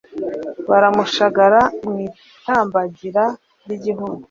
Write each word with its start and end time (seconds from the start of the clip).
Baramushagara 0.69 1.61
mw’itambagira 1.87 3.23
ry’ 3.63 3.71
igihugu 3.77 4.19